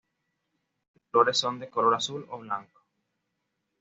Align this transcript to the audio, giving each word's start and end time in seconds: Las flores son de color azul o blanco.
Las 0.95 1.03
flores 1.11 1.37
son 1.37 1.59
de 1.59 1.69
color 1.69 1.93
azul 1.93 2.25
o 2.31 2.39
blanco. 2.39 2.81